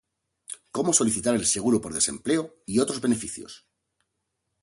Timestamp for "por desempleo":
1.79-2.55